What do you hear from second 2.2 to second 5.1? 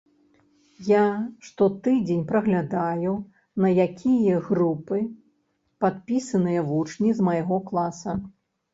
праглядаю, на якія групы